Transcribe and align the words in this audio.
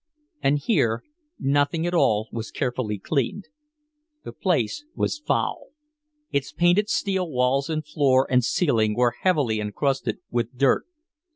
And 0.41 0.57
here 0.57 1.03
nothing 1.39 1.85
at 1.85 1.93
all 1.93 2.27
was 2.31 2.49
carefully 2.49 2.97
cleaned. 2.97 3.49
The 4.23 4.31
place 4.31 4.83
was 4.95 5.19
foul, 5.19 5.67
its 6.31 6.51
painted 6.51 6.89
steel 6.89 7.29
walls 7.29 7.69
and 7.69 7.85
floor 7.85 8.25
and 8.27 8.43
ceiling 8.43 8.95
were 8.95 9.13
heavily 9.21 9.59
encrusted 9.59 10.17
with 10.31 10.57
dirt. 10.57 10.87